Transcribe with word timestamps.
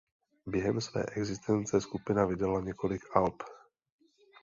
Během 0.45 0.81
své 0.81 1.03
existence 1.05 1.81
skupina 1.81 2.25
vydala 2.25 2.61
několik 2.61 3.01
alb. 3.15 3.43